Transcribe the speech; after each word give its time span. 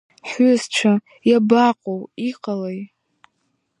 Ҳҩызцәа 0.29 0.93
абаҟоу, 1.37 2.01
иҟалеи? 2.29 2.81